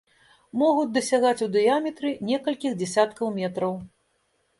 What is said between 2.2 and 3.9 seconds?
некалькіх дзесяткаў метраў.